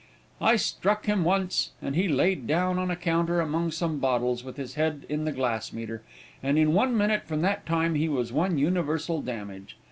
[0.41, 4.57] "I struck him once, and he laid down in a corner among some bottles, with
[4.57, 6.01] his head in the gas meter,
[6.41, 9.77] and in one minute from that time he was one universal damage.